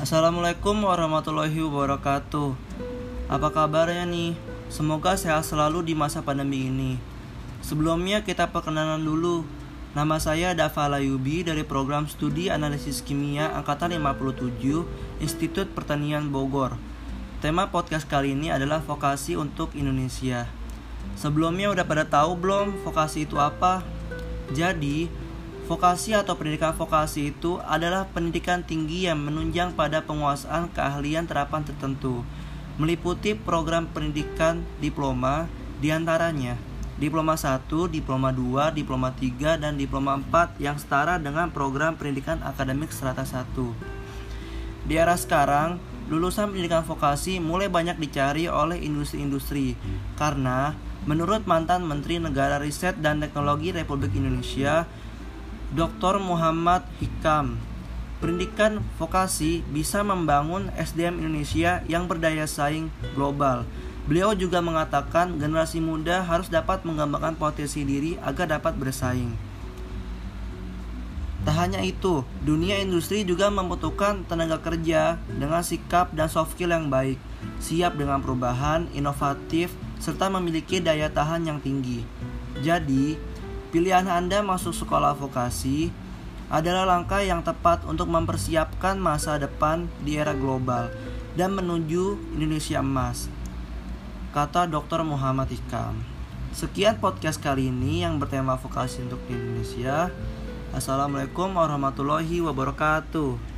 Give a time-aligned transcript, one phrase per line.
[0.00, 2.56] Assalamualaikum warahmatullahi wabarakatuh.
[3.28, 4.32] Apa kabarnya nih?
[4.72, 6.96] Semoga sehat selalu di masa pandemi ini.
[7.60, 9.44] Sebelumnya kita perkenalan dulu.
[9.92, 16.80] Nama saya Dava Layubi dari program studi analisis kimia angkatan 57 Institut Pertanian Bogor.
[17.44, 20.48] Tema podcast kali ini adalah vokasi untuk Indonesia.
[21.20, 23.84] Sebelumnya udah pada tahu belum vokasi itu apa?
[24.56, 25.12] Jadi,
[25.70, 32.26] Vokasi atau pendidikan vokasi itu adalah pendidikan tinggi yang menunjang pada penguasaan keahlian terapan tertentu,
[32.74, 35.46] meliputi program pendidikan diploma
[35.78, 36.58] di antaranya
[36.98, 42.90] Diploma 1, Diploma 2, Diploma 3, dan Diploma 4 yang setara dengan program pendidikan akademik
[42.90, 43.46] serata 1.
[44.90, 45.78] Di era sekarang,
[46.10, 49.78] lulusan pendidikan vokasi mulai banyak dicari oleh industri-industri
[50.18, 50.74] karena
[51.06, 54.90] menurut mantan Menteri Negara Riset dan Teknologi Republik Indonesia,
[55.70, 56.18] Dr.
[56.18, 57.54] Muhammad Hikam.
[58.18, 63.62] Pendidikan vokasi bisa membangun SDM Indonesia yang berdaya saing global.
[64.10, 69.30] Beliau juga mengatakan generasi muda harus dapat mengembangkan potensi diri agar dapat bersaing.
[71.46, 76.90] Tak hanya itu, dunia industri juga membutuhkan tenaga kerja dengan sikap dan soft skill yang
[76.90, 77.16] baik,
[77.62, 79.70] siap dengan perubahan, inovatif,
[80.02, 82.04] serta memiliki daya tahan yang tinggi.
[82.60, 83.29] Jadi,
[83.70, 85.94] Pilihan Anda masuk sekolah vokasi
[86.50, 90.90] adalah langkah yang tepat untuk mempersiapkan masa depan di era global
[91.38, 93.30] dan menuju Indonesia emas,
[94.34, 95.06] kata Dr.
[95.06, 96.02] Muhammad Ikam.
[96.50, 100.10] Sekian podcast kali ini yang bertema vokasi untuk Indonesia.
[100.74, 103.49] Assalamualaikum warahmatullahi wabarakatuh.